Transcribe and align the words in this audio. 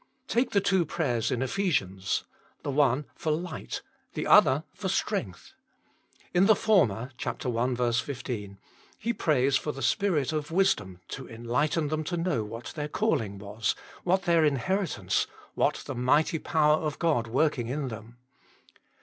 Take 0.27 0.49
the 0.49 0.61
two 0.61 0.83
prayers 0.83 1.29
in 1.29 1.43
Ephesians 1.43 2.23
the 2.63 2.71
one 2.71 3.05
for 3.13 3.31
light, 3.31 3.83
the 4.13 4.25
other 4.25 4.63
for 4.73 4.89
strength. 4.89 5.53
In 6.33 6.47
the 6.47 6.55
former 6.55 7.11
(i. 7.23 7.91
15), 7.91 8.57
he 8.97 9.13
prays 9.13 9.57
for 9.57 9.71
the 9.71 9.83
Spirit 9.83 10.33
of 10.33 10.49
wisdom 10.49 11.01
to 11.09 11.29
enlighten 11.29 11.89
them 11.89 12.03
to 12.05 12.17
know 12.17 12.43
what 12.43 12.73
their 12.75 12.87
calling 12.89 13.37
was, 13.37 13.75
what 14.03 14.23
their 14.23 14.43
in 14.43 14.55
heritance, 14.55 15.27
what 15.53 15.83
the 15.85 15.93
mighty 15.93 16.39
power 16.39 16.77
of 16.77 16.97
God 16.97 17.27
working 17.27 17.67
in 17.67 17.89
them. 17.89 18.17